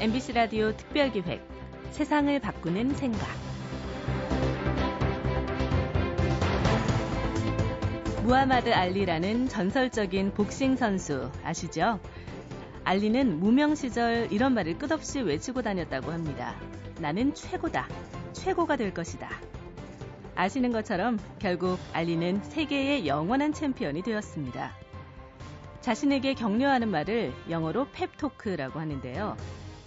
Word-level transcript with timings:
MBC 0.00 0.32
라디오 0.32 0.70
특별기획 0.76 1.42
세상을 1.90 2.38
바꾸는 2.38 2.94
생각 2.94 3.26
무하마드 8.22 8.72
알리라는 8.72 9.48
전설적인 9.48 10.34
복싱 10.34 10.76
선수 10.76 11.32
아시죠? 11.42 11.98
알리는 12.84 13.40
무명 13.40 13.74
시절 13.74 14.28
이런 14.30 14.54
말을 14.54 14.78
끝없이 14.78 15.20
외치고 15.20 15.62
다녔다고 15.62 16.12
합니다. 16.12 16.54
나는 17.00 17.34
최고다. 17.34 17.88
최고가 18.34 18.76
될 18.76 18.94
것이다. 18.94 19.28
아시는 20.36 20.70
것처럼 20.70 21.18
결국 21.40 21.80
알리는 21.92 22.40
세계의 22.44 23.08
영원한 23.08 23.52
챔피언이 23.52 24.02
되었습니다. 24.02 24.76
자신에게 25.80 26.34
격려하는 26.34 26.88
말을 26.88 27.32
영어로 27.50 27.88
펩토크라고 27.90 28.78
하는데요. 28.78 29.36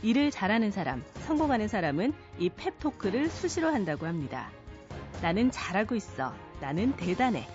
일을 0.04 0.32
잘하는 0.32 0.72
사람, 0.72 1.04
성공하는 1.28 1.68
사람은 1.68 2.14
이 2.40 2.50
펩토크를 2.50 3.30
수시로 3.30 3.70
한다고 3.70 4.08
합니다. 4.08 4.50
나는 5.22 5.52
잘하고 5.52 5.96
있어. 5.96 6.34
나는 6.60 6.94
대단해. 6.96 7.48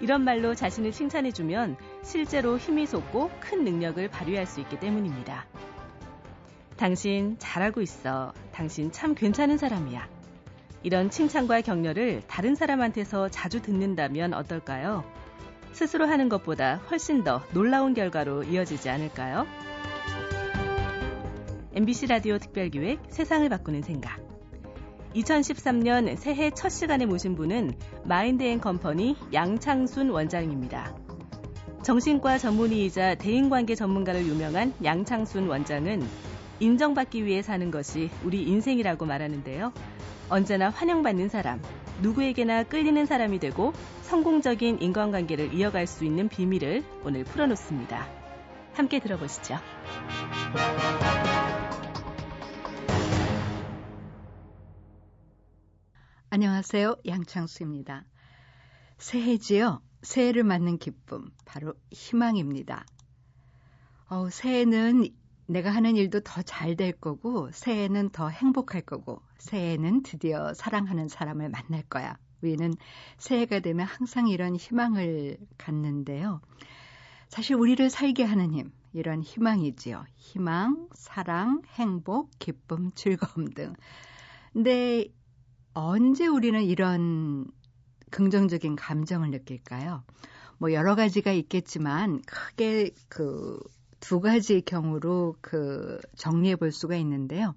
이런 0.00 0.22
말로 0.22 0.54
자신을 0.54 0.92
칭찬해주면 0.92 1.76
실제로 2.02 2.58
힘이 2.58 2.86
솟고 2.86 3.30
큰 3.40 3.64
능력을 3.64 4.06
발휘할 4.08 4.46
수 4.46 4.60
있기 4.60 4.78
때문입니다. 4.78 5.46
당신 6.76 7.36
잘하고 7.38 7.80
있어. 7.80 8.32
당신 8.52 8.92
참 8.92 9.14
괜찮은 9.14 9.58
사람이야. 9.58 10.08
이런 10.82 11.10
칭찬과 11.10 11.62
격려를 11.62 12.22
다른 12.28 12.54
사람한테서 12.54 13.30
자주 13.30 13.62
듣는다면 13.62 14.34
어떨까요? 14.34 15.04
스스로 15.72 16.06
하는 16.06 16.28
것보다 16.28 16.76
훨씬 16.90 17.24
더 17.24 17.42
놀라운 17.52 17.94
결과로 17.94 18.44
이어지지 18.44 18.90
않을까요? 18.90 19.46
MBC 21.76 22.06
라디오 22.06 22.38
특별기획 22.38 23.00
세상을 23.08 23.48
바꾸는 23.48 23.82
생각. 23.82 24.20
2013년 25.16 26.16
새해 26.16 26.52
첫 26.52 26.68
시간에 26.68 27.04
모신 27.04 27.34
분은 27.34 27.72
마인드앤컴퍼니 28.04 29.16
양창순 29.32 30.10
원장입니다. 30.10 30.96
정신과 31.82 32.38
전문의이자 32.38 33.16
대인관계 33.16 33.74
전문가로 33.74 34.20
유명한 34.20 34.72
양창순 34.84 35.48
원장은 35.48 36.04
인정받기 36.60 37.24
위해 37.24 37.42
사는 37.42 37.68
것이 37.72 38.08
우리 38.22 38.44
인생이라고 38.44 39.04
말하는데요. 39.04 39.72
언제나 40.30 40.70
환영받는 40.70 41.28
사람, 41.28 41.60
누구에게나 42.02 42.62
끌리는 42.62 43.04
사람이 43.04 43.40
되고 43.40 43.72
성공적인 44.02 44.80
인간관계를 44.80 45.52
이어갈 45.52 45.88
수 45.88 46.04
있는 46.04 46.28
비밀을 46.28 46.84
오늘 47.04 47.24
풀어놓습니다. 47.24 48.06
함께 48.74 49.00
들어보시죠. 49.00 49.56
안녕하세요. 56.34 56.96
양창수입니다. 57.06 58.04
새해지요. 58.98 59.80
새해를 60.02 60.42
맞는 60.42 60.78
기쁨, 60.78 61.30
바로 61.44 61.74
희망입니다. 61.92 62.84
어, 64.08 64.28
새해는 64.28 65.10
내가 65.46 65.70
하는 65.70 65.94
일도 65.94 66.22
더 66.22 66.42
잘 66.42 66.74
될 66.74 66.90
거고, 66.90 67.52
새해는 67.52 68.10
더 68.10 68.30
행복할 68.30 68.80
거고, 68.80 69.22
새해는 69.38 70.02
드디어 70.02 70.52
사랑하는 70.54 71.06
사람을 71.06 71.50
만날 71.50 71.84
거야. 71.84 72.18
우리는 72.42 72.74
새해가 73.18 73.60
되면 73.60 73.86
항상 73.86 74.26
이런 74.26 74.56
희망을 74.56 75.36
갖는데요. 75.56 76.40
사실 77.28 77.54
우리를 77.54 77.88
살게 77.90 78.24
하는 78.24 78.50
힘, 78.50 78.72
이런 78.92 79.22
희망이지요. 79.22 80.04
희망, 80.16 80.88
사랑, 80.94 81.62
행복, 81.74 82.32
기쁨, 82.40 82.90
즐거움 82.96 83.50
등. 83.54 83.74
근데 84.52 85.06
언제 85.74 86.26
우리는 86.26 86.62
이런 86.62 87.46
긍정적인 88.10 88.76
감정을 88.76 89.30
느낄까요? 89.30 90.04
뭐 90.58 90.72
여러 90.72 90.94
가지가 90.94 91.32
있겠지만 91.32 92.22
크게 92.22 92.90
그 93.08 93.58
두 94.04 94.20
가지의 94.20 94.60
경우로 94.60 95.34
그 95.40 95.98
정리해 96.14 96.56
볼 96.56 96.72
수가 96.72 96.94
있는데요. 96.96 97.54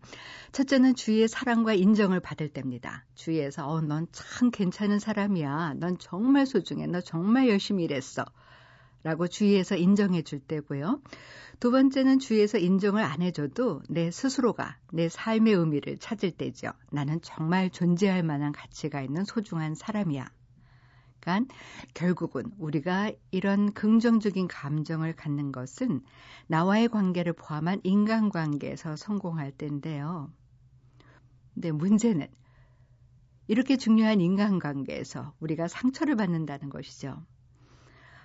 첫째는 0.54 0.96
주위의 0.96 1.28
사랑과 1.28 1.74
인정을 1.74 2.22
받을 2.22 2.48
때입니다. 2.48 3.04
주위에서 3.16 3.68
어, 3.68 3.82
넌 3.82 4.08
참 4.14 4.50
괜찮은 4.50 5.00
사람이야. 5.00 5.74
넌 5.76 5.98
정말 5.98 6.46
소중해. 6.46 6.88
너 6.88 7.02
정말 7.02 7.50
열심히 7.50 7.84
일했어. 7.84 8.24
라고 9.08 9.26
주위에서 9.26 9.78
인정해 9.78 10.22
줄 10.22 10.42
때고요. 10.42 11.02
두 11.62 11.72
번째는 11.72 12.20
주위에서 12.20 12.58
인정을 12.58 13.02
안 13.02 13.22
해줘도 13.22 13.82
내 13.88 14.12
스스로가 14.12 14.76
내 14.92 15.08
삶의 15.08 15.54
의미를 15.54 15.98
찾을 15.98 16.32
때죠. 16.32 16.74
나는 16.92 17.22
정말 17.22 17.70
존재할 17.70 18.22
만한 18.22 18.52
가치가 18.52 19.02
있는 19.02 19.24
소중한 19.24 19.76
사람이야. 19.76 20.30
그러니까 21.22 21.56
결국은 21.94 22.52
우리가 22.58 23.14
이런 23.32 23.72
긍정적인 23.72 24.50
감정을 24.50 25.16
갖는 25.16 25.54
것은 25.54 26.02
나와의 26.48 26.90
관계를 26.90 27.32
포함한 27.32 27.80
인간관계에서 27.84 28.98
성공할 28.98 29.54
때인데요. 29.54 30.34
근데 31.54 31.72
문제는 31.72 32.28
이렇게 33.48 33.78
중요한 33.78 34.20
인간관계에서 34.20 35.34
우리가 35.40 35.70
상처를 35.70 36.18
받는다는 36.18 36.68
것이죠. 36.68 37.26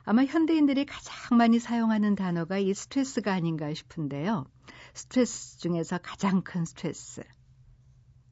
아마 0.05 0.25
현대인들이 0.25 0.85
가장 0.85 1.39
많이 1.39 1.59
사용하는 1.59 2.17
단어가 2.17 2.59
이 2.59 2.75
스트레스가 2.75 3.33
아닌가 3.33 3.73
싶은데요. 3.73 4.47
스트레스 4.95 5.59
중에서 5.59 5.99
가장 5.99 6.43
큰 6.43 6.65
스트레스. 6.65 7.23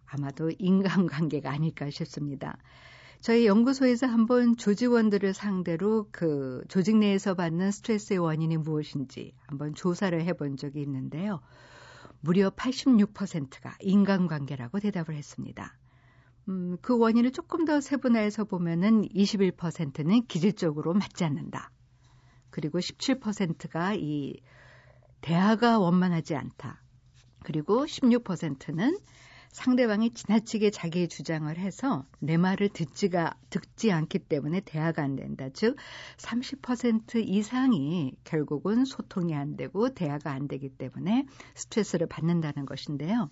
아마도 0.07 0.51
인간관계가 0.59 1.51
아닐까 1.51 1.89
싶습니다. 1.91 2.57
저희 3.21 3.47
연구소에서 3.47 4.07
한번 4.07 4.57
조직원들을 4.57 5.33
상대로 5.35 6.09
그 6.11 6.65
조직 6.69 6.97
내에서 6.97 7.35
받는 7.35 7.71
스트레스의 7.71 8.19
원인이 8.19 8.57
무엇인지 8.57 9.35
한번 9.47 9.75
조사를 9.75 10.21
해본 10.25 10.57
적이 10.57 10.83
있는데요. 10.83 11.41
무려 12.21 12.51
86%가 12.51 13.77
인간관계라고 13.81 14.81
대답을 14.81 15.15
했습니다. 15.15 15.77
음, 16.49 16.77
그 16.81 16.97
원인을 16.97 17.33
조금 17.33 17.65
더 17.65 17.81
세분화해서 17.81 18.45
보면은 18.45 19.03
21%는 19.09 20.27
기질적으로 20.27 20.95
맞지 20.95 21.25
않는다. 21.25 21.71
그리고 22.51 22.79
17%가 22.79 23.95
이 23.95 24.41
대화가 25.21 25.79
원만하지 25.79 26.35
않다. 26.35 26.83
그리고 27.43 27.85
16%는 27.85 28.99
상대방이 29.53 30.11
지나치게 30.11 30.71
자기의 30.71 31.09
주장을 31.09 31.57
해서 31.59 32.07
내 32.21 32.37
말을 32.37 32.69
듣지가 32.69 33.35
듣지 33.51 33.91
않기 33.91 34.21
때문에 34.21 34.61
대화가 34.61 35.03
안 35.03 35.17
된다. 35.17 35.49
즉 35.53 35.77
30% 36.19 37.27
이상이 37.27 38.15
결국은 38.23 38.85
소통이 38.85 39.35
안 39.35 39.57
되고 39.57 39.93
대화가 39.93 40.31
안 40.31 40.47
되기 40.47 40.69
때문에 40.69 41.27
스트레스를 41.55 42.07
받는다는 42.07 42.65
것인데요. 42.65 43.29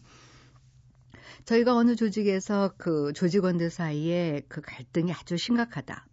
저희가 1.44 1.75
어느 1.75 1.97
조직에서 1.97 2.75
그 2.77 3.12
조직원들 3.12 3.71
사이에 3.71 4.43
그 4.49 4.61
갈등이 4.61 5.12
아주 5.12 5.37
심각하다. 5.37 6.06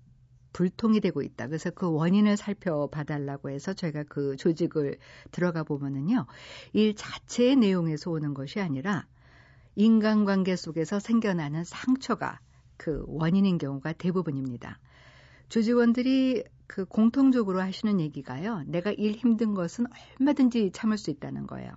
불통이 0.54 1.02
되고 1.02 1.22
있다. 1.22 1.48
그래서 1.48 1.70
그 1.70 1.92
원인을 1.92 2.38
살펴봐달라고 2.38 3.50
해서 3.50 3.74
저희가 3.74 4.04
그 4.08 4.38
조직을 4.38 4.98
들어가 5.32 5.64
보면은요, 5.64 6.28
일 6.72 6.96
자체의 6.96 7.58
내용에서 7.58 8.10
오는 8.10 8.34
것이 8.34 8.62
아니라 8.62 9.06
인간관계 9.76 10.56
속에서 10.56 11.00
생겨나는 11.00 11.66
상처가 11.66 12.40
그 12.78 13.04
원인인 13.08 13.58
경우가 13.58 13.94
대부분입니다. 13.94 14.80
조직원들이 15.50 16.46
그 16.68 16.86
공통적으로 16.86 17.62
하시는 17.62 18.00
얘기가요, 18.00 18.64
내가 18.66 18.92
일 18.92 19.12
힘든 19.12 19.54
것은 19.54 19.86
얼마든지 20.20 20.72
참을 20.74 20.98
수 20.98 21.12
있다는 21.12 21.48
거예요. 21.48 21.72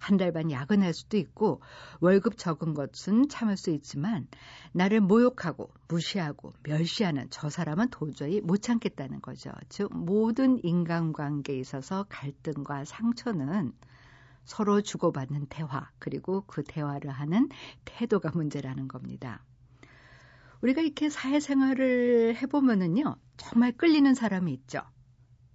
한 0.00 0.16
달 0.16 0.32
반 0.32 0.50
야근할 0.50 0.94
수도 0.94 1.18
있고 1.18 1.60
월급 2.00 2.38
적은 2.38 2.74
것은 2.74 3.28
참을 3.28 3.56
수 3.56 3.70
있지만 3.70 4.26
나를 4.72 5.00
모욕하고 5.00 5.70
무시하고 5.88 6.52
멸시하는 6.62 7.28
저 7.30 7.50
사람은 7.50 7.90
도저히 7.90 8.40
못 8.40 8.62
참겠다는 8.62 9.20
거죠. 9.20 9.52
즉 9.68 9.90
모든 9.94 10.58
인간관계에 10.64 11.58
있어서 11.58 12.06
갈등과 12.08 12.86
상처는 12.86 13.72
서로 14.44 14.80
주고받는 14.80 15.46
대화 15.48 15.90
그리고 15.98 16.44
그 16.46 16.64
대화를 16.64 17.10
하는 17.10 17.48
태도가 17.84 18.30
문제라는 18.32 18.88
겁니다. 18.88 19.44
우리가 20.62 20.80
이렇게 20.80 21.10
사회생활을 21.10 22.36
해보면은요 22.36 23.16
정말 23.36 23.72
끌리는 23.72 24.12
사람이 24.14 24.52
있죠. 24.54 24.80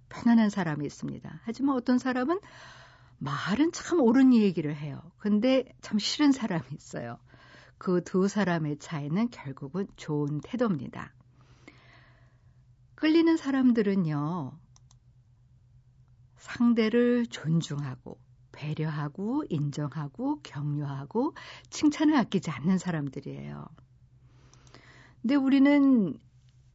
편안한 0.08 0.50
사람이 0.50 0.86
있습니다. 0.86 1.40
하지만 1.42 1.76
어떤 1.76 1.98
사람은 1.98 2.38
말은 3.18 3.72
참 3.72 4.00
옳은 4.00 4.34
얘기를 4.34 4.74
해요. 4.74 5.00
근데 5.18 5.64
참 5.80 5.98
싫은 5.98 6.32
사람이 6.32 6.64
있어요. 6.72 7.18
그 7.78 8.02
두 8.02 8.28
사람의 8.28 8.78
차이는 8.78 9.30
결국은 9.30 9.86
좋은 9.96 10.40
태도입니다. 10.40 11.12
끌리는 12.94 13.36
사람들은요, 13.36 14.58
상대를 16.36 17.26
존중하고 17.26 18.18
배려하고 18.52 19.44
인정하고 19.50 20.40
격려하고 20.42 21.34
칭찬을 21.68 22.16
아끼지 22.16 22.50
않는 22.50 22.78
사람들이에요. 22.78 23.66
근데 25.20 25.34
우리는 25.34 26.18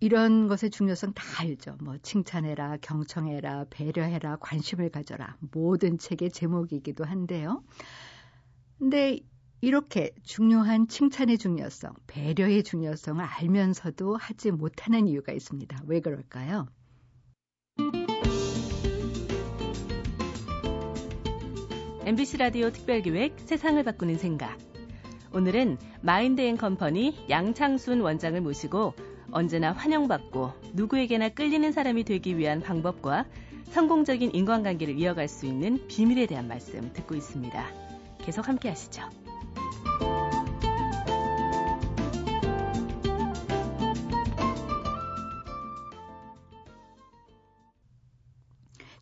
이런 0.03 0.47
것의 0.47 0.71
중요성 0.71 1.13
다 1.13 1.23
알죠. 1.41 1.77
뭐 1.79 1.95
칭찬해라, 2.01 2.77
경청해라, 2.81 3.65
배려해라, 3.69 4.37
관심을 4.37 4.89
가져라. 4.89 5.37
모든 5.51 5.99
책의 5.99 6.31
제목이기도 6.31 7.05
한데요. 7.05 7.63
근데 8.79 9.19
이렇게 9.61 10.09
중요한 10.23 10.87
칭찬의 10.87 11.37
중요성, 11.37 11.93
배려의 12.07 12.63
중요성을 12.63 13.23
알면서도 13.23 14.17
하지 14.17 14.49
못하는 14.49 15.07
이유가 15.07 15.33
있습니다. 15.33 15.83
왜 15.85 15.99
그럴까요? 15.99 16.67
MBC 22.03 22.37
라디오 22.37 22.71
특별기획 22.71 23.35
세상을 23.41 23.83
바꾸는 23.83 24.17
생각. 24.17 24.57
오늘은 25.31 25.77
마인드 26.01 26.41
앤 26.41 26.57
컴퍼니 26.57 27.27
양창순 27.29 28.01
원장을 28.01 28.41
모시고 28.41 28.95
언제나 29.31 29.71
환영받고 29.71 30.51
누구에게나 30.73 31.29
끌리는 31.29 31.71
사람이 31.71 32.03
되기 32.03 32.37
위한 32.37 32.61
방법과 32.61 33.25
성공적인 33.71 34.31
인간관계를 34.33 34.99
이어갈 34.99 35.27
수 35.27 35.45
있는 35.45 35.87
비밀에 35.87 36.25
대한 36.25 36.47
말씀 36.47 36.91
듣고 36.93 37.15
있습니다. 37.15 37.65
계속 38.19 38.47
함께 38.47 38.69
하시죠. 38.69 39.20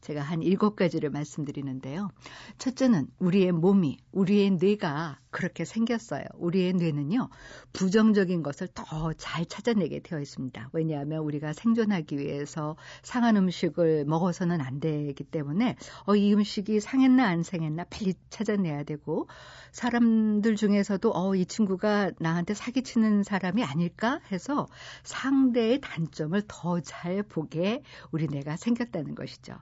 제가 0.09 0.21
한 0.21 0.41
일곱 0.41 0.75
가지를 0.75 1.11
말씀드리는데요. 1.11 2.09
첫째는 2.57 3.09
우리의 3.19 3.51
몸이, 3.51 3.99
우리의 4.11 4.49
뇌가 4.59 5.19
그렇게 5.29 5.65
생겼어요. 5.65 6.23
우리의 6.33 6.73
뇌는요, 6.73 7.29
부정적인 7.73 8.41
것을 8.41 8.69
더 8.73 9.13
잘 9.13 9.45
찾아내게 9.45 9.99
되어 9.99 10.19
있습니다. 10.19 10.71
왜냐하면 10.73 11.19
우리가 11.19 11.53
생존하기 11.53 12.17
위해서 12.17 12.75
상한 13.03 13.37
음식을 13.37 14.05
먹어서는 14.05 14.61
안 14.61 14.79
되기 14.79 15.23
때문에, 15.23 15.75
어, 16.07 16.15
이 16.15 16.33
음식이 16.33 16.79
상했나 16.79 17.27
안 17.27 17.43
상했나 17.43 17.83
빨리 17.83 18.15
찾아내야 18.31 18.85
되고, 18.85 19.27
사람들 19.73 20.55
중에서도, 20.55 21.11
어, 21.13 21.35
이 21.35 21.45
친구가 21.45 22.13
나한테 22.19 22.55
사기치는 22.55 23.21
사람이 23.21 23.63
아닐까 23.63 24.21
해서 24.31 24.65
상대의 25.03 25.81
단점을 25.81 26.41
더 26.47 26.79
잘 26.81 27.21
보게 27.21 27.83
우리 28.11 28.25
뇌가 28.27 28.55
생겼다는 28.55 29.13
것이죠. 29.13 29.53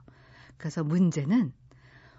그래서 0.58 0.84
문제는 0.84 1.52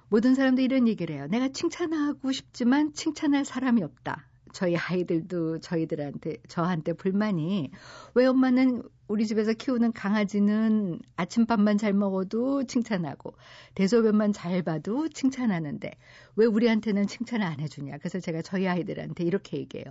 모든 0.09 0.33
사람들이 0.33 0.65
이런 0.65 0.87
얘기를 0.87 1.15
해요. 1.15 1.27
내가 1.27 1.49
칭찬하고 1.49 2.31
싶지만 2.31 2.93
칭찬할 2.93 3.45
사람이 3.45 3.83
없다. 3.83 4.28
저희 4.53 4.75
아이들도 4.75 5.59
저희들한테 5.59 6.37
저한테 6.47 6.93
불만이 6.93 7.71
왜 8.15 8.25
엄마는 8.25 8.83
우리 9.07 9.25
집에서 9.25 9.53
키우는 9.53 9.91
강아지는 9.93 10.99
아침밥만 11.15 11.77
잘 11.77 11.93
먹어도 11.93 12.65
칭찬하고 12.65 13.33
대소변만 13.75 14.33
잘 14.33 14.61
봐도 14.61 15.07
칭찬하는데 15.09 15.91
왜 16.35 16.45
우리한테는 16.45 17.07
칭찬을 17.07 17.45
안 17.45 17.59
해주냐. 17.59 17.97
그래서 17.97 18.19
제가 18.19 18.41
저희 18.43 18.67
아이들한테 18.67 19.23
이렇게 19.23 19.57
얘기해요. 19.57 19.85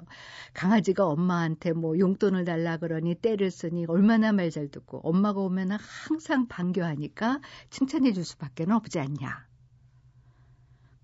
강아지가 0.54 1.06
엄마한테 1.06 1.72
뭐 1.72 1.98
용돈을 1.98 2.44
달라 2.44 2.76
그러니 2.76 3.16
때를 3.16 3.50
쓰니 3.50 3.86
얼마나 3.86 4.32
말 4.32 4.48
잘 4.50 4.68
듣고 4.68 5.00
엄마가 5.00 5.40
오면 5.40 5.72
항상 5.72 6.48
반겨하니까 6.48 7.40
칭찬해 7.70 8.12
줄 8.12 8.24
수밖에 8.24 8.64
없지 8.68 8.98
않냐. 8.98 9.46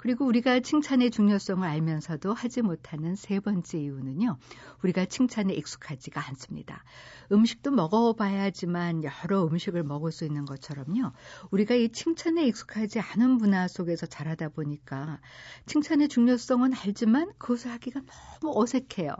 그리고 0.04 0.26
우리가 0.26 0.60
칭찬의 0.60 1.10
중요성을 1.10 1.66
알면서도 1.66 2.34
하지 2.34 2.60
못하는 2.60 3.14
세 3.14 3.40
번째 3.40 3.78
이유는요. 3.78 4.36
우리가 4.82 5.06
칭찬에 5.06 5.54
익숙하지가 5.54 6.28
않습니다. 6.28 6.84
음식도 7.32 7.70
먹어봐야지만 7.70 9.02
여러 9.02 9.46
음식을 9.46 9.82
먹을 9.82 10.12
수 10.12 10.26
있는 10.26 10.44
것처럼요. 10.44 11.12
우리가 11.50 11.74
이 11.74 11.88
칭찬에 11.88 12.44
익숙하지 12.44 13.00
않은 13.00 13.30
문화 13.30 13.66
속에서 13.66 14.04
자라다 14.04 14.50
보니까 14.50 15.22
칭찬의 15.64 16.08
중요성은 16.08 16.74
알지만 16.74 17.32
그것을 17.38 17.70
하기가 17.70 18.02
너무 18.02 18.60
어색해요. 18.60 19.14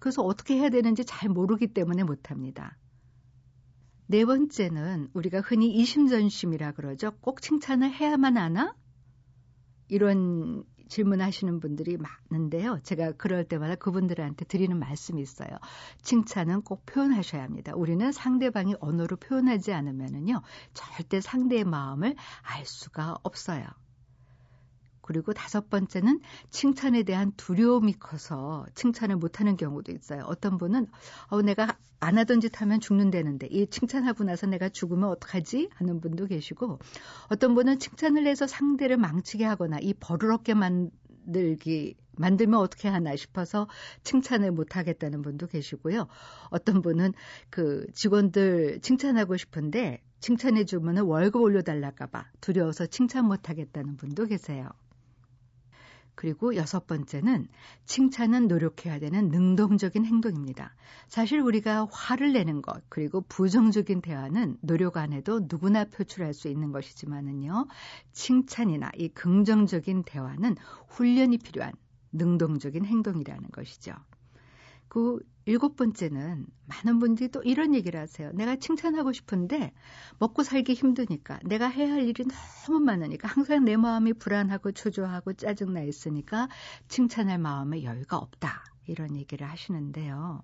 그래서 0.00 0.22
어떻게 0.22 0.56
해야 0.56 0.70
되는지 0.70 1.04
잘 1.04 1.28
모르기 1.28 1.68
때문에 1.68 2.02
못합니다. 2.02 2.76
네 4.08 4.24
번째는 4.24 5.10
우리가 5.12 5.40
흔히 5.40 5.72
이심전심이라 5.72 6.72
그러죠. 6.72 7.12
꼭 7.20 7.40
칭찬을 7.40 7.92
해야만 7.92 8.36
하나? 8.36 8.74
이런 9.92 10.64
질문하시는 10.88 11.60
분들이 11.60 11.98
많은데요. 11.98 12.80
제가 12.82 13.12
그럴 13.12 13.44
때마다 13.44 13.74
그분들한테 13.74 14.46
드리는 14.46 14.78
말씀이 14.78 15.20
있어요. 15.20 15.50
칭찬은 16.00 16.62
꼭 16.62 16.86
표현하셔야 16.86 17.42
합니다. 17.42 17.72
우리는 17.74 18.10
상대방이 18.10 18.74
언어로 18.80 19.16
표현하지 19.16 19.74
않으면은요, 19.74 20.40
절대 20.72 21.20
상대의 21.20 21.64
마음을 21.64 22.14
알 22.42 22.64
수가 22.64 23.16
없어요. 23.22 23.66
그리고 25.02 25.34
다섯 25.34 25.68
번째는 25.68 26.20
칭찬에 26.48 27.02
대한 27.02 27.32
두려움이 27.36 27.94
커서 27.94 28.64
칭찬을 28.74 29.16
못하는 29.16 29.58
경우도 29.58 29.92
있어요. 29.92 30.22
어떤 30.26 30.56
분은 30.56 30.86
어, 31.28 31.42
내가 31.42 31.76
안 32.02 32.18
하던 32.18 32.40
짓 32.40 32.60
하면 32.60 32.80
죽는다는데 32.80 33.46
이 33.46 33.68
칭찬하고 33.68 34.24
나서 34.24 34.48
내가 34.48 34.68
죽으면 34.68 35.08
어떡하지? 35.10 35.68
하는 35.74 36.00
분도 36.00 36.26
계시고 36.26 36.80
어떤 37.28 37.54
분은 37.54 37.78
칭찬을 37.78 38.26
해서 38.26 38.48
상대를 38.48 38.96
망치게 38.96 39.44
하거나 39.44 39.78
이 39.80 39.94
버릇없게 39.94 40.54
만들기 40.54 41.94
만들면 42.16 42.58
어떻게 42.58 42.88
하나 42.88 43.14
싶어서 43.14 43.68
칭찬을 44.02 44.50
못 44.50 44.76
하겠다는 44.76 45.22
분도 45.22 45.46
계시고요. 45.46 46.08
어떤 46.50 46.82
분은 46.82 47.12
그 47.50 47.86
직원들 47.94 48.80
칭찬하고 48.82 49.36
싶은데 49.36 50.02
칭찬해 50.18 50.64
주면 50.64 50.98
월급 50.98 51.40
올려달랄까봐 51.40 52.32
두려워서 52.40 52.86
칭찬 52.86 53.26
못 53.26 53.48
하겠다는 53.48 53.96
분도 53.96 54.26
계세요. 54.26 54.68
그리고 56.14 56.54
여섯 56.56 56.86
번째는 56.86 57.48
칭찬은 57.84 58.48
노력해야 58.48 58.98
되는 58.98 59.28
능동적인 59.28 60.04
행동입니다. 60.04 60.74
사실 61.08 61.40
우리가 61.40 61.88
화를 61.90 62.32
내는 62.32 62.62
것, 62.62 62.82
그리고 62.88 63.22
부정적인 63.22 64.02
대화는 64.02 64.58
노력 64.60 64.96
안 64.96 65.12
해도 65.12 65.40
누구나 65.48 65.84
표출할 65.84 66.34
수 66.34 66.48
있는 66.48 66.72
것이지만은요, 66.72 67.66
칭찬이나 68.12 68.90
이 68.96 69.08
긍정적인 69.08 70.04
대화는 70.04 70.56
훈련이 70.88 71.38
필요한 71.38 71.72
능동적인 72.12 72.84
행동이라는 72.84 73.50
것이죠. 73.50 73.94
그 74.88 75.18
일곱 75.44 75.76
번째는 75.76 76.46
많은 76.66 76.98
분들이 76.98 77.28
또 77.28 77.42
이런 77.42 77.74
얘기를 77.74 77.98
하세요. 77.98 78.30
내가 78.32 78.56
칭찬하고 78.56 79.12
싶은데 79.12 79.72
먹고 80.18 80.42
살기 80.42 80.74
힘드니까 80.74 81.40
내가 81.44 81.68
해야 81.68 81.92
할 81.92 82.08
일이 82.08 82.24
너무 82.66 82.80
많으니까 82.80 83.28
항상 83.28 83.64
내 83.64 83.76
마음이 83.76 84.12
불안하고 84.14 84.72
초조하고 84.72 85.32
짜증나 85.34 85.82
있으니까 85.82 86.48
칭찬할 86.88 87.38
마음에 87.38 87.82
여유가 87.82 88.18
없다. 88.18 88.64
이런 88.86 89.16
얘기를 89.16 89.48
하시는데요. 89.48 90.42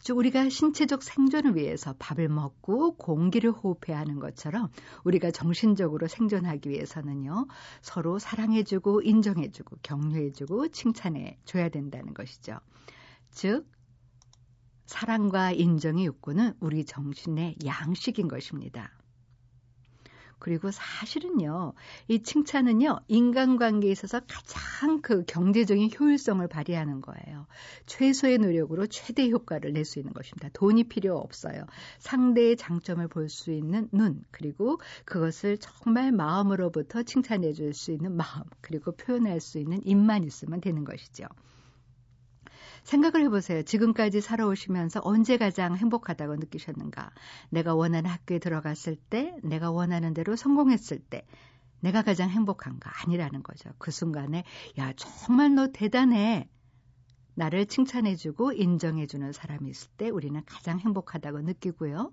즉 0.00 0.16
우리가 0.18 0.48
신체적 0.48 1.02
생존을 1.02 1.56
위해서 1.56 1.94
밥을 1.98 2.28
먹고 2.28 2.96
공기를 2.96 3.50
호흡해야 3.50 3.98
하는 3.98 4.20
것처럼 4.20 4.68
우리가 5.04 5.30
정신적으로 5.30 6.06
생존하기 6.06 6.68
위해서는요. 6.68 7.46
서로 7.80 8.18
사랑해주고 8.18 9.02
인정해주고 9.02 9.76
격려해주고 9.82 10.68
칭찬해 10.68 11.38
줘야 11.44 11.68
된다는 11.70 12.14
것이죠. 12.14 12.58
즉 13.30 13.66
사랑과 14.86 15.52
인정의 15.52 16.06
욕구는 16.06 16.54
우리 16.60 16.84
정신의 16.84 17.56
양식인 17.64 18.28
것입니다. 18.28 18.90
그리고 20.38 20.70
사실은요, 20.70 21.72
이 22.08 22.22
칭찬은요, 22.22 23.00
인간관계에 23.08 23.90
있어서 23.90 24.20
가장 24.20 25.00
그 25.00 25.24
경제적인 25.24 25.90
효율성을 25.98 26.46
발휘하는 26.46 27.00
거예요. 27.00 27.46
최소의 27.86 28.38
노력으로 28.38 28.86
최대 28.86 29.30
효과를 29.30 29.72
낼 29.72 29.86
수 29.86 29.98
있는 29.98 30.12
것입니다. 30.12 30.50
돈이 30.52 30.84
필요 30.84 31.16
없어요. 31.16 31.64
상대의 32.00 32.56
장점을 32.56 33.08
볼 33.08 33.28
수 33.30 33.50
있는 33.50 33.88
눈, 33.92 34.22
그리고 34.30 34.78
그것을 35.06 35.56
정말 35.58 36.12
마음으로부터 36.12 37.02
칭찬해 37.02 37.54
줄 37.54 37.72
수 37.72 37.90
있는 37.90 38.16
마음, 38.16 38.42
그리고 38.60 38.92
표현할 38.92 39.40
수 39.40 39.58
있는 39.58 39.80
입만 39.86 40.22
있으면 40.24 40.60
되는 40.60 40.84
것이죠. 40.84 41.24
생각을 42.86 43.24
해보세요. 43.24 43.62
지금까지 43.64 44.20
살아오시면서 44.20 45.00
언제 45.02 45.36
가장 45.36 45.76
행복하다고 45.76 46.36
느끼셨는가? 46.36 47.10
내가 47.50 47.74
원하는 47.74 48.08
학교에 48.08 48.38
들어갔을 48.38 48.94
때, 48.96 49.36
내가 49.42 49.72
원하는 49.72 50.14
대로 50.14 50.36
성공했을 50.36 51.00
때, 51.00 51.26
내가 51.80 52.02
가장 52.02 52.30
행복한가? 52.30 52.90
아니라는 53.04 53.42
거죠. 53.42 53.70
그 53.78 53.90
순간에, 53.90 54.44
야, 54.78 54.92
정말 54.94 55.54
너 55.54 55.66
대단해. 55.72 56.48
나를 57.36 57.66
칭찬해주고 57.66 58.52
인정해주는 58.52 59.30
사람이 59.32 59.68
있을 59.70 59.88
때 59.98 60.08
우리는 60.08 60.40
가장 60.46 60.80
행복하다고 60.80 61.42
느끼고요. 61.42 62.10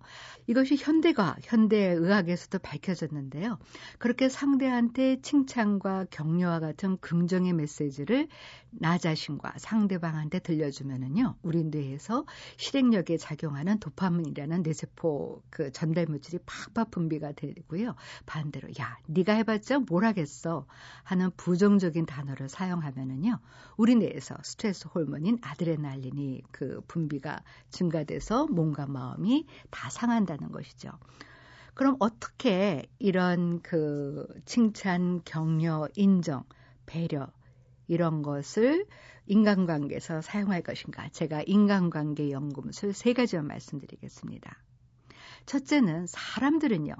이것이 0.48 0.76
현대가, 0.76 1.38
현대의학에서도 1.42 2.60
밝혀졌는데요. 2.60 3.58
그렇게 4.00 4.28
상대한테 4.28 5.22
칭찬과 5.22 6.08
격려와 6.12 6.60
같은 6.60 6.98
긍정의 6.98 7.54
메시지를 7.54 8.28
나 8.70 8.98
자신과 8.98 9.54
상대방한테 9.58 10.40
들려주면은요, 10.40 11.36
우리 11.42 11.64
뇌에서 11.64 12.26
실행력에 12.58 13.18
작용하는 13.18 13.80
도파민이라는 13.80 14.64
뇌세포 14.64 15.44
그 15.50 15.72
전달 15.72 16.06
물질이 16.08 16.40
팍팍 16.46 16.92
분비가 16.92 17.32
되고요. 17.32 17.96
반대로, 18.26 18.68
야, 18.80 18.98
네가 19.08 19.34
해봤자 19.34 19.80
뭘 19.80 20.04
하겠어 20.04 20.66
하는 21.04 21.32
부정적인 21.38 22.06
단어를 22.08 22.50
사용하면은요, 22.50 23.40
우리 23.78 23.96
뇌에서 23.96 24.36
스트레스 24.44 24.88
호르몬 24.94 25.13
호르몬인 25.14 25.38
아드레날린이 25.42 26.42
그 26.52 26.82
분비가 26.88 27.44
증가돼서 27.70 28.48
몸과 28.48 28.88
마음이 28.88 29.46
다 29.70 29.90
상한다는 29.90 30.52
것이죠. 30.52 30.90
그럼 31.76 31.96
어떻게 32.00 32.88
이런 33.00 33.62
그 33.62 34.28
칭찬, 34.46 35.22
격려, 35.24 35.88
인정, 35.96 36.44
배려 36.86 37.32
이런 37.88 38.22
것을 38.24 38.86
인간관계에서 39.28 40.22
사용할 40.22 40.62
것인가? 40.62 41.10
제가 41.10 41.44
인간관계 41.46 42.32
연구술 42.32 42.94
세 42.94 43.14
가지만 43.14 43.48
말씀드리겠습니다. 43.48 44.58
첫째는 45.46 46.08
사람들은요, 46.08 46.94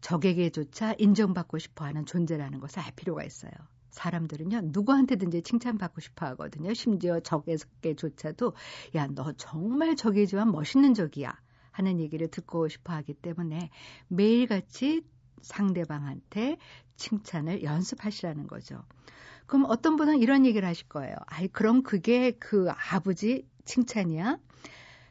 적에게조차 0.00 0.94
인정받고 0.98 1.58
싶어 1.58 1.84
하는 1.84 2.06
존재라는 2.06 2.60
것을 2.60 2.80
알 2.80 2.92
필요가 2.92 3.24
있어요. 3.24 3.52
사람들은요, 3.92 4.62
누구한테든지 4.64 5.42
칭찬받고 5.42 6.00
싶어 6.00 6.26
하거든요. 6.26 6.74
심지어 6.74 7.20
적에게조차도, 7.20 8.54
야, 8.96 9.06
너 9.06 9.32
정말 9.32 9.94
적이지만 9.96 10.50
멋있는 10.50 10.94
적이야. 10.94 11.32
하는 11.70 12.00
얘기를 12.00 12.28
듣고 12.28 12.68
싶어 12.68 12.92
하기 12.94 13.14
때문에 13.14 13.70
매일같이 14.08 15.02
상대방한테 15.40 16.58
칭찬을 16.96 17.62
연습하시라는 17.62 18.46
거죠. 18.46 18.84
그럼 19.46 19.64
어떤 19.68 19.96
분은 19.96 20.18
이런 20.18 20.46
얘기를 20.46 20.66
하실 20.68 20.88
거예요. 20.88 21.16
아이, 21.26 21.48
그럼 21.48 21.82
그게 21.82 22.32
그 22.32 22.70
아버지 22.90 23.46
칭찬이야? 23.64 24.38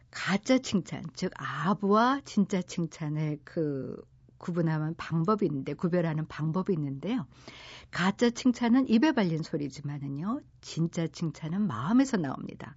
가짜 0.09 0.57
칭찬, 0.59 1.03
즉, 1.13 1.31
아부와 1.35 2.21
진짜 2.25 2.61
칭찬을 2.61 3.39
그 3.43 3.95
구분하는 4.41 4.95
방법이 4.95 5.45
있는데, 5.45 5.73
구별하는 5.73 6.27
방법이 6.27 6.73
있는데요. 6.73 7.25
가짜 7.91 8.29
칭찬은 8.29 8.89
입에 8.89 9.11
발린 9.11 9.43
소리지만은요, 9.43 10.41
진짜 10.61 11.07
칭찬은 11.07 11.67
마음에서 11.67 12.17
나옵니다. 12.17 12.75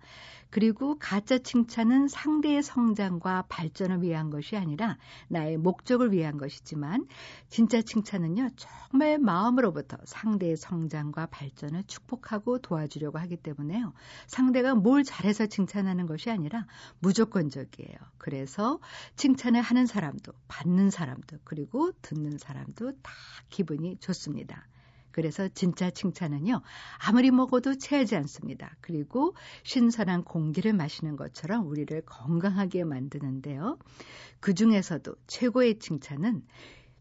그리고 0.54 0.96
가짜 1.00 1.36
칭찬은 1.36 2.06
상대의 2.06 2.62
성장과 2.62 3.46
발전을 3.48 4.02
위한 4.02 4.30
것이 4.30 4.56
아니라 4.56 4.98
나의 5.26 5.56
목적을 5.56 6.12
위한 6.12 6.38
것이지만 6.38 7.08
진짜 7.48 7.82
칭찬은요, 7.82 8.50
정말 8.54 9.18
마음으로부터 9.18 9.96
상대의 10.04 10.56
성장과 10.56 11.26
발전을 11.26 11.82
축복하고 11.88 12.60
도와주려고 12.60 13.18
하기 13.18 13.38
때문에요. 13.38 13.94
상대가 14.28 14.76
뭘 14.76 15.02
잘해서 15.02 15.46
칭찬하는 15.46 16.06
것이 16.06 16.30
아니라 16.30 16.68
무조건적이에요. 17.00 17.98
그래서 18.18 18.78
칭찬을 19.16 19.60
하는 19.60 19.86
사람도, 19.86 20.30
받는 20.46 20.90
사람도, 20.90 21.38
그리고 21.42 21.90
듣는 22.00 22.38
사람도 22.38 22.92
다 23.02 23.12
기분이 23.50 23.96
좋습니다. 23.98 24.68
그래서 25.14 25.46
진짜 25.46 25.90
칭찬은요, 25.90 26.60
아무리 26.98 27.30
먹어도 27.30 27.78
체하지 27.78 28.16
않습니다. 28.16 28.74
그리고 28.80 29.36
신선한 29.62 30.24
공기를 30.24 30.72
마시는 30.72 31.14
것처럼 31.14 31.68
우리를 31.68 32.02
건강하게 32.04 32.82
만드는데요. 32.82 33.78
그 34.40 34.54
중에서도 34.54 35.14
최고의 35.28 35.78
칭찬은 35.78 36.44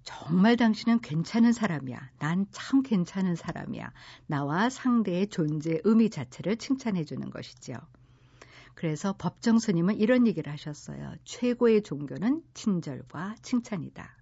정말 0.03 0.57
당신은 0.57 0.99
괜찮은 0.99 1.53
사람이야. 1.53 2.11
난 2.19 2.45
참 2.51 2.83
괜찮은 2.83 3.35
사람이야. 3.35 3.91
나와 4.27 4.69
상대의 4.69 5.29
존재 5.29 5.81
의미 5.83 6.11
자체를 6.11 6.57
칭찬해 6.57 7.05
주는 7.05 7.31
것이죠. 7.31 7.73
그래서 8.75 9.15
법정 9.17 9.57
스님은 9.57 9.97
이런 9.97 10.27
얘기를 10.27 10.53
하셨어요. 10.53 11.15
최고의 11.23 11.81
종교는 11.81 12.43
친절과 12.53 13.37
칭찬이다. 13.41 14.17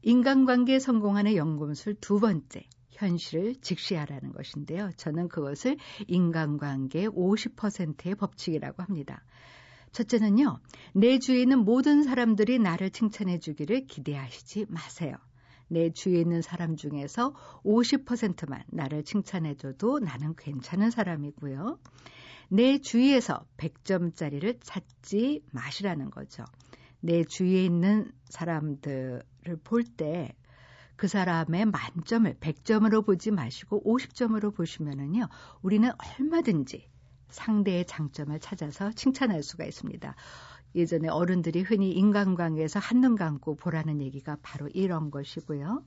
인간관계 0.00 0.78
성공하는 0.78 1.34
연금술 1.34 1.96
두 2.00 2.18
번째. 2.18 2.66
현실을 2.94 3.56
직시하라는 3.56 4.32
것인데요. 4.32 4.90
저는 4.96 5.28
그것을 5.28 5.76
인간관계 6.06 7.08
50%의 7.08 8.14
법칙이라고 8.14 8.82
합니다. 8.82 9.22
첫째는요, 9.92 10.58
내 10.94 11.18
주위에 11.18 11.42
있는 11.42 11.60
모든 11.60 12.02
사람들이 12.02 12.58
나를 12.58 12.90
칭찬해 12.90 13.38
주기를 13.38 13.86
기대하시지 13.86 14.66
마세요. 14.68 15.14
내 15.68 15.90
주위에 15.90 16.20
있는 16.20 16.42
사람 16.42 16.76
중에서 16.76 17.34
50%만 17.64 18.64
나를 18.68 19.04
칭찬해 19.04 19.54
줘도 19.54 19.98
나는 19.98 20.34
괜찮은 20.36 20.90
사람이고요. 20.90 21.78
내 22.48 22.78
주위에서 22.78 23.46
100점짜리를 23.56 24.58
찾지 24.62 25.42
마시라는 25.52 26.10
거죠. 26.10 26.44
내 27.00 27.24
주위에 27.24 27.64
있는 27.64 28.10
사람들을 28.30 29.22
볼 29.62 29.84
때 29.96 30.34
그 30.96 31.08
사람의 31.08 31.66
만점을 31.66 32.34
100점으로 32.34 33.04
보지 33.04 33.30
마시고 33.30 33.82
50점으로 33.84 34.54
보시면은요, 34.54 35.28
우리는 35.62 35.90
얼마든지 36.18 36.88
상대의 37.28 37.84
장점을 37.86 38.38
찾아서 38.40 38.92
칭찬할 38.92 39.42
수가 39.42 39.64
있습니다. 39.64 40.14
예전에 40.76 41.08
어른들이 41.08 41.62
흔히 41.62 41.92
인간관계에서 41.92 42.78
한눈 42.80 43.16
감고 43.16 43.56
보라는 43.56 44.00
얘기가 44.00 44.36
바로 44.42 44.68
이런 44.68 45.10
것이고요. 45.10 45.84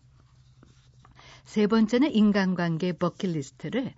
세 1.43 1.67
번째는 1.67 2.11
인간관계 2.11 2.93
버킷리스트를 2.93 3.93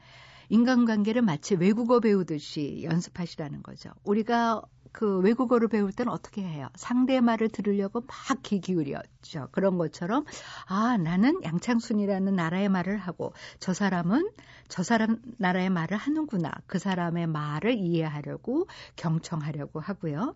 인간관계를 0.50 1.22
마치 1.22 1.56
외국어 1.56 2.00
배우듯이 2.00 2.82
연습하시라는 2.84 3.62
거죠. 3.62 3.92
우리가 4.04 4.62
그 4.92 5.20
외국어를 5.20 5.68
배울 5.68 5.92
때는 5.92 6.12
어떻게 6.12 6.42
해요? 6.44 6.68
상대의 6.76 7.22
말을 7.22 7.50
들으려고 7.50 8.02
막 8.02 8.42
귀 8.44 8.60
기울였죠. 8.62 9.50
그런 9.52 9.78
것처럼 9.78 10.26
아 10.66 10.98
나는 10.98 11.44
양창순이라는 11.44 12.36
나라의 12.36 12.70
말을 12.70 12.98
하고 12.98 13.34
저 13.60 13.74
사람은 13.74 14.30
저 14.68 14.84
사람 14.84 15.22
나라의 15.38 15.70
말을 15.70 15.98
하는구나. 15.98 16.52
그 16.68 16.80
사람의 16.80 17.28
말을 17.28 17.76
이해하려고 17.78 18.68
경청하려고 18.96 19.80
하고요. 19.80 20.36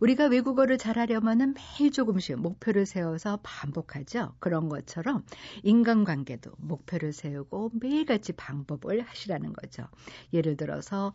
우리가 0.00 0.26
외국어를 0.26 0.78
잘하려면은 0.78 1.54
매일 1.54 1.92
조금씩 1.92 2.38
목표를 2.40 2.86
세워서 2.86 3.38
반복하죠. 3.42 4.34
그런 4.40 4.68
것처럼 4.68 5.24
인간관계도 5.62 6.52
목표를 6.58 7.12
세우고 7.12 7.70
매일같이 7.80 8.32
방법을 8.32 9.02
하시라는 9.02 9.52
거죠. 9.52 9.84
예를 10.32 10.56
들어서 10.56 11.12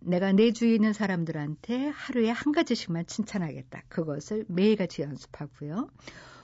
내가 0.00 0.32
내 0.32 0.52
주위에 0.52 0.74
있는 0.74 0.92
사람들한테 0.92 1.88
하루에 1.88 2.30
한 2.30 2.52
가지씩만 2.52 3.06
칭찬하겠다. 3.06 3.82
그것을 3.88 4.44
매일같이 4.48 5.02
연습하고요. 5.02 5.88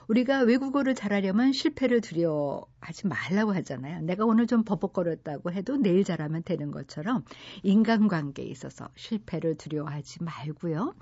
우리가 0.07 0.41
외국어를 0.41 0.95
잘하려면 0.95 1.51
실패를 1.51 1.99
두려워하지 2.01 3.07
말라고 3.07 3.53
하잖아요. 3.55 4.01
내가 4.01 4.25
오늘 4.25 4.47
좀 4.47 4.63
버벅거렸다고 4.63 5.51
해도 5.51 5.75
내일 5.75 6.03
잘하면 6.05 6.43
되는 6.43 6.71
것처럼 6.71 7.25
인간관계에 7.63 8.45
있어서 8.45 8.89
실패를 8.95 9.57
두려워하지 9.57 10.23
말고요. 10.23 10.95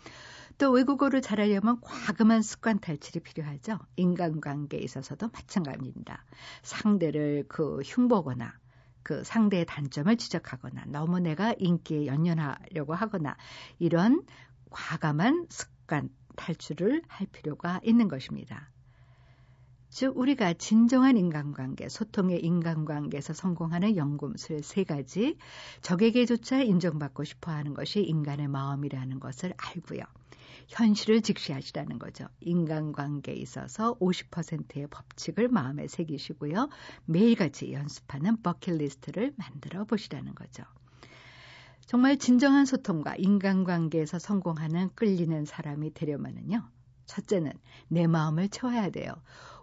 또 0.58 0.72
외국어를 0.72 1.22
잘하려면 1.22 1.80
과감한 1.82 2.42
습관 2.42 2.80
탈출이 2.80 3.20
필요하죠. 3.20 3.78
인간관계에 3.98 4.80
있어서도 4.80 5.30
마찬가지입니다. 5.34 6.24
상대를 6.64 7.46
그 7.48 7.82
흉보거나 7.82 8.54
그 9.06 9.24
상대의 9.24 9.68
단점을 9.68 10.18
지적하거나 10.18 10.86
너무 10.88 11.20
내가 11.20 11.54
인기에 11.60 12.08
연연하려고 12.08 12.96
하거나 12.96 13.38
이런 13.78 14.24
과감한 14.72 15.46
습관 15.52 16.10
탈출을 16.36 17.04
할 17.08 17.28
필요가 17.28 17.80
있는 17.84 18.08
것입니다. 18.08 18.72
즉 19.90 20.18
우리가 20.18 20.54
진정한 20.54 21.18
인간관계, 21.18 21.88
소통의 21.88 22.44
인간관계에서 22.44 23.34
성공하는 23.34 23.96
연금술 23.96 24.64
세 24.64 24.84
가지 24.84 25.38
적에게조차 25.84 26.64
인정받고 26.64 27.26
싶어하는 27.26 27.76
것이 27.76 28.02
인간의 28.02 28.48
마음이라는 28.48 29.20
것을 29.20 29.54
알고요. 29.56 30.02
현실을 30.68 31.22
직시하시라는 31.22 32.00
거죠. 32.00 32.28
인간관계에 32.40 33.36
있어서 33.36 33.98
50%의 34.00 34.88
법칙을 34.88 35.48
마음에 35.48 35.88
새기시고요. 35.88 36.70
매일같이 37.06 37.72
연습하는 37.74 38.42
버킷리스트를 38.42 39.34
만들어 39.38 39.86
보시라는 39.86 40.36
거죠. 40.36 40.64
정말 41.86 42.18
진정한 42.18 42.66
소통과 42.66 43.16
인간관계에서 43.16 44.18
성공하는 44.18 44.90
끌리는 44.96 45.46
사람이 45.46 45.94
되려면은요. 45.94 46.68
첫째는 47.06 47.52
내 47.88 48.08
마음을 48.08 48.50
채워야 48.50 48.90
돼요. 48.90 49.14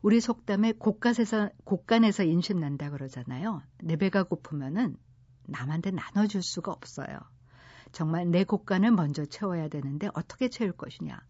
우리 0.03 0.21
속담에 0.21 0.73
곳간에서, 0.73 1.51
곳간에서 1.65 2.23
인심 2.23 2.61
난다 2.61 2.91
그러잖아요. 2.91 3.63
내 3.83 3.97
배가 3.97 4.23
고프면은 4.23 4.97
남한테 5.45 5.91
나눠줄 5.91 6.43
수가 6.43 6.71
없어요. 6.73 7.19
정말 7.93 8.27
내 8.27 8.45
곳간을 8.45 8.91
먼저 8.91 9.25
채워야 9.25 9.69
되는데 9.69 10.09
어떻게 10.15 10.49
채울 10.49 10.73
것이냐. 10.73 11.21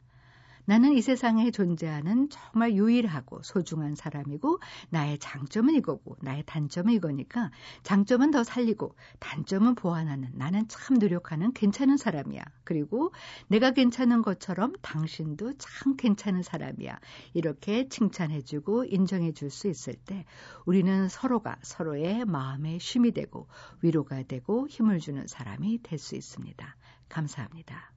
나는 0.65 0.93
이 0.93 1.03
세상에 1.03 1.51
존재하는 1.51 2.29
정말 2.29 2.75
유일하고 2.75 3.43
소중한 3.43 3.95
사람이고 3.95 4.61
나의 4.91 5.19
장점은 5.19 5.75
이거고 5.75 6.17
나의 6.21 6.43
단점은 6.47 6.93
이거니까 6.95 7.51
장점은 7.83 8.31
더 8.31 8.45
살리고 8.45 8.95
단점은 9.19 9.75
보완하는 9.75 10.31
나는 10.35 10.69
참 10.69 10.99
노력하는 10.99 11.53
괜찮은 11.53 11.97
사람이야. 11.97 12.43
그리고 12.65 13.13
내가 13.49 13.71
괜찮은 13.73 14.23
것처럼 14.23 14.73
당신도 14.83 15.55
참 15.59 15.97
괜찮은 15.97 16.43
사람이야. 16.43 16.99
이렇게 17.35 17.89
칭찬해주고 17.89 18.85
인정해줄 18.85 19.51
수 19.51 19.69
있을 19.69 19.95
때 19.95 20.25
우리는 20.67 21.09
서로가 21.09 21.57
서로의 21.63 22.25
마음의 22.25 22.79
쉼이 22.81 23.13
되고 23.13 23.49
위로가 23.83 24.23
되고 24.25 24.69
힘을 24.69 24.99
주는 25.01 25.27
사람이 25.27 25.83
될 25.83 25.99
수 26.03 26.17
있습니다. 26.17 26.77
감사합니다. 27.09 27.93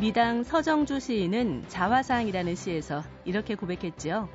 미당 0.00 0.44
서정주 0.44 1.00
시인은 1.00 1.64
자화상이라는 1.66 2.54
시에서 2.54 3.02
이렇게 3.24 3.56
고백했지요. 3.56 4.28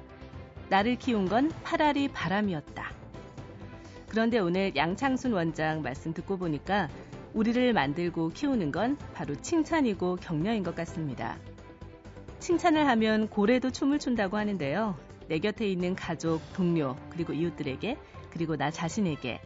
나를 0.68 0.98
키운 0.98 1.26
건 1.26 1.54
파라리 1.64 2.10
바람이었다. 2.10 2.92
그런데 4.10 4.40
오늘 4.40 4.76
양창순 4.76 5.32
원장 5.32 5.82
말씀 5.82 6.14
듣고 6.14 6.38
보니까 6.38 6.90
우리를 7.34 7.72
만들고 7.72 8.32
키우는 8.32 8.74
건 8.74 8.98
바로 9.14 9.36
칭찬이고 9.36 10.18
격려인 10.18 10.64
것 10.64 10.76
같습니다. 10.76 11.38
칭찬을 12.40 12.86
하면 12.86 13.30
고래도 13.30 13.72
춤을 13.72 14.00
춘다고 14.00 14.36
하는데요. 14.36 14.98
내 15.30 15.40
곁에 15.40 15.66
있는 15.66 15.96
가족, 15.96 16.42
동료, 16.52 16.98
그리고 17.10 17.32
이웃들에게, 17.32 17.98
그리고 18.32 18.58
나 18.58 18.70
자신에게, 18.70 19.40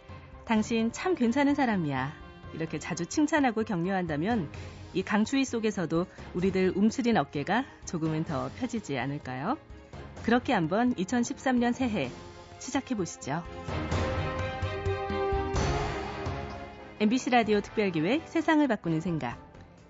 당신 0.45 0.91
참 0.91 1.13
괜찮은 1.13 1.53
사람이야. 1.53 2.11
이렇게 2.55 2.79
자주 2.79 3.05
칭찬하고 3.05 3.63
격려한다면 3.63 4.49
이 4.97 5.03
강추위 5.03 5.45
속에서도 5.45 6.07
우리들 6.33 6.73
움츠린 6.75 7.17
어깨가 7.17 7.65
조금은 7.85 8.23
더 8.23 8.49
펴지지 8.57 8.97
않을까요? 8.97 9.55
그렇게 10.23 10.53
한번 10.53 10.95
2013년 10.95 11.71
새해 11.71 12.09
시작해 12.57 12.95
보시죠. 12.95 13.43
MBC 16.99 17.29
라디오 17.29 17.61
특별기획 17.61 18.27
세상을 18.27 18.67
바꾸는 18.67 18.99
생각. 18.99 19.37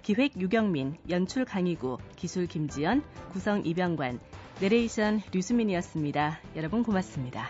기획 0.02 0.38
유경민, 0.38 0.98
연출 1.10 1.46
강희구, 1.46 2.00
기술 2.18 2.46
김지연, 2.46 3.02
구성 3.32 3.66
이병관, 3.66 4.20
내레이션 4.60 5.22
류수민이었습니다. 5.32 6.42
여러분 6.58 6.84
고맙습니다. 6.84 7.50